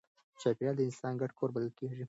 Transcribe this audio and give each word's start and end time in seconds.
چاپېریال 0.41 0.75
د 0.77 0.81
انسان 0.87 1.13
ګډ 1.21 1.31
کور 1.37 1.49
بلل 1.55 1.71
کېږي. 1.79 1.99